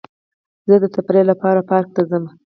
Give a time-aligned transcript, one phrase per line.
[0.67, 2.23] زه د تفریح لپاره پارک ته ځم.